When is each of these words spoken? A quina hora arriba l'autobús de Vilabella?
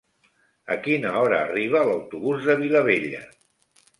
A 0.75 0.77
quina 0.87 1.11
hora 1.19 1.41
arriba 1.49 1.83
l'autobús 1.89 2.47
de 2.49 2.57
Vilabella? 2.63 3.21